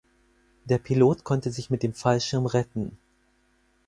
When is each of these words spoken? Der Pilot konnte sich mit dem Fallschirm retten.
Der 0.65 0.79
Pilot 0.79 1.23
konnte 1.23 1.51
sich 1.51 1.69
mit 1.69 1.83
dem 1.83 1.93
Fallschirm 1.93 2.47
retten. 2.47 2.97